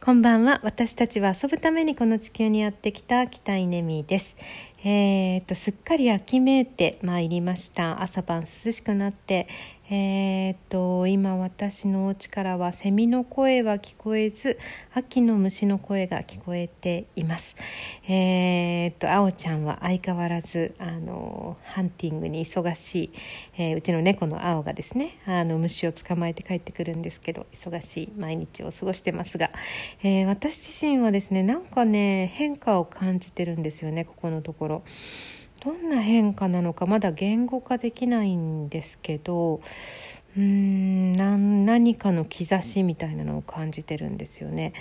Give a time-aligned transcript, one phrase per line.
[0.00, 0.60] こんばんは。
[0.62, 4.36] 私たちは遊ぶためにこの地球にやってきた北稲美です。
[4.84, 8.00] えー、とすっかり秋めいてまいりました。
[8.00, 9.48] 朝晩涼しくなって
[9.90, 14.58] えー、と今私のお家からはセミの声は聞こえず
[14.92, 17.56] 秋の虫の声が聞こえています
[18.06, 23.10] えー、とあおちゃんは相変わらずあのハンティングに忙しい、
[23.56, 29.50] えー、うちの猫の青がですねあの虫を捕まえて帰ってくるんですけど忙しい毎日を過ごしてますが、
[30.02, 34.82] え、私自身はですねなんかね変化を感じてるんですよねここのところ。
[35.64, 39.60] どんな変化なのかまだ言語化できないんですけど
[40.36, 44.72] うーん何かの兆しみたいなのを感じてるんですよね。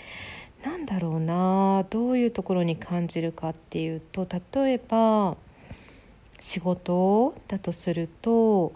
[0.63, 5.37] なんだろうなどういうところに感じるかっていうと例えば
[6.39, 8.73] 仕事だとすると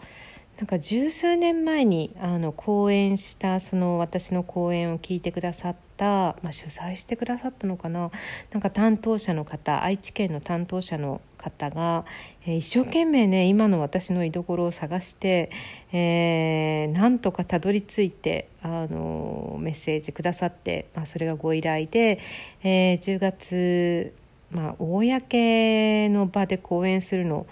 [0.62, 8.12] なんか十数年前にあの講演したその私の講演を聞いてくださった、まあ、主催してくださったのかな？
[8.52, 12.06] なんか担当者の方愛知県の担当者の方が、
[12.46, 15.50] えー、一生懸命ね今の私の居所を探して、
[15.94, 22.20] えー、なんとかたどり着いてあのメッセージくださって、まあ、それがご依頼で、
[22.64, 24.14] えー、10月、
[24.52, 27.48] まあ、公の場で講演するの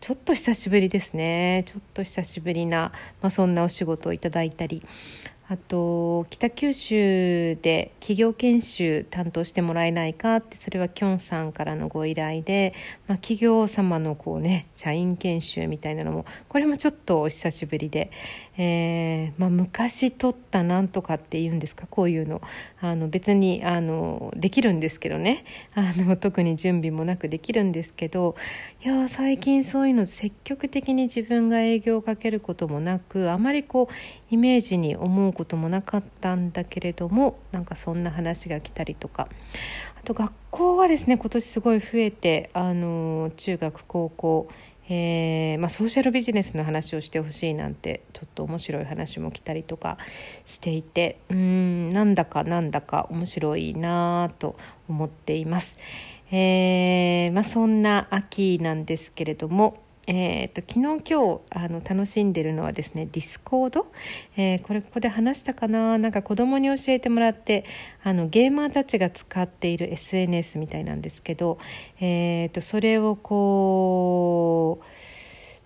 [0.00, 1.64] ちょっと久しぶりですね。
[1.66, 4.82] ちょっと久しぶりな、まあ、そんなお仕事をいただいたり。
[5.48, 12.74] あと北九州で企業研修担当してもらえないかってそれはきょんさんからのご依頼で、
[13.06, 18.10] まあ、企業様のこうね社員研修みたいなのもこれもちょっとお久しぶりで、
[18.58, 22.40] えー、まあ、昔取ったなんとかっていうんですかこういうの。
[22.80, 25.44] あの別にあのできるんですけどね。
[25.74, 28.34] あの特に準備もなくできるんですけど
[28.86, 33.94] いや最近そういうの積極的に自分が営業をかけることもなくあまりこう
[34.32, 39.26] イメージに思うこともなかったんだけれどもなんかそんな話が来たりとか
[39.98, 44.48] あと学校はですね今年すごい増えてあの中学高校
[44.88, 49.98] えー、まあ、ソーシャルビジネスの話をしてほしいなんてちょっと面白い話も来たりとか
[50.44, 54.54] していてうんなんだかなんだか面白いなと
[54.88, 55.76] 思っています。
[56.30, 59.78] えー、まあ、そんな秋なんですけれども
[60.08, 63.86] えーと、昨日今日あの楽しんでるのはですねディスコード、
[64.36, 65.98] えー、これここで話したかな？
[65.98, 67.64] なんか子供に教えてもらって
[68.04, 71.58] あのゲーマーたちが使っている SNS みたいなんですけど、
[72.00, 74.84] えーと、それをこう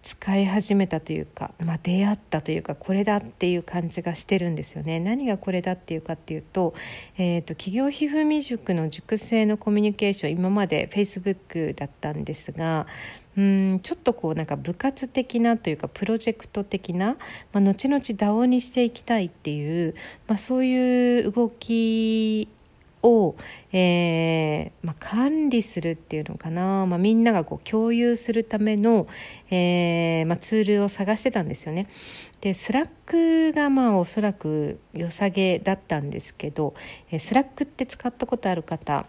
[0.03, 4.99] 使い始めたというか、まあ、出会ったというかこれだっていう感じがしてるんですよね。
[4.99, 6.75] 何がこれだっていうかっていうと,、
[7.19, 12.87] えーと、と企業ひふみ塾の塾生のコミュニケーション今まで Facebook だったんですが
[13.37, 17.17] うんちょっとこうなんか部活的なというかプロジェクト的な、
[17.53, 19.95] まあ、後々 DAO にしていきたいっていう、
[20.27, 22.49] まあ、そういう動き
[23.03, 23.37] を、
[23.73, 29.07] えーまあ、管理するっていうのかな、まあ、みんながこう共有するための、
[29.51, 31.87] えーまあ、ツールを探してたんですよね。
[32.41, 36.75] でスラックがまあおそらく良さげだったんですけど、
[37.11, 39.07] えー、スラックって使ったことある方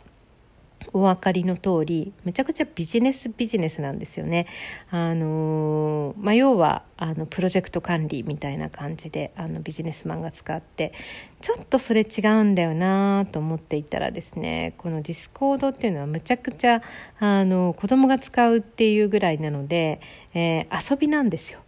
[0.94, 4.48] お分かりの通りめちゃくちゃビジネスビジネスなんですよね。
[4.90, 10.94] あのまあ、要はあのプロジェクト管理みたいな感じであのビジネスマンが使って
[11.42, 16.82] ちょっとそれ違うんだよなと思っていたらですねこのディスコードっていうのはむちゃくちゃ
[17.20, 20.02] あの子供が使うっていうぐらいなので、
[20.34, 21.60] えー、遊びなんですよ。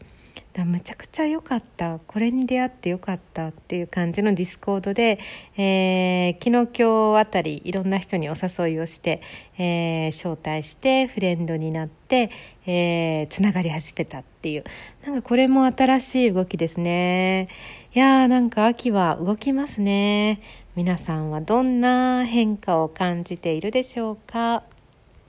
[0.54, 1.98] だむちゃくちゃ良かった。
[2.06, 5.18] これに出会って良かったっていう感じのディスコードで、
[5.58, 9.22] えー、昨日今日あたりいろんな人にお誘いをして、
[9.58, 12.30] えー、招待してフレンドになって、
[12.68, 14.64] えー、つながり始めたっていう。
[15.04, 17.50] なんかこれも新しい動きですね。
[17.96, 20.40] いやーなんか秋は動きますね。
[20.76, 24.62] 皆さんはどんな変化を感じているでしょうか？